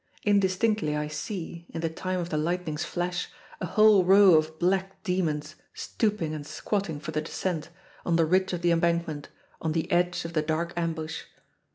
Indistinctly 0.23 0.95
I 0.95 1.07
see 1.07 1.67
in 1.69 1.81
the 1.81 1.87
time 1.91 2.19
of 2.19 2.29
the 2.29 2.37
lightning's 2.39 2.83
flash 2.83 3.29
a 3.59 3.67
whole 3.67 4.03
row 4.03 4.33
of 4.33 4.57
black 4.57 5.03
demons 5.03 5.53
stooping 5.75 6.33
and 6.33 6.43
squatting 6.43 6.99
for 6.99 7.11
the 7.11 7.21
descent, 7.21 7.69
on 8.03 8.15
the 8.15 8.25
ridge 8.25 8.51
of 8.51 8.63
the 8.63 8.71
embankment, 8.71 9.29
on 9.61 9.73
the 9.73 9.91
edge 9.91 10.25
of 10.25 10.33
the 10.33 10.41
dark 10.41 10.73
ambush. 10.75 11.25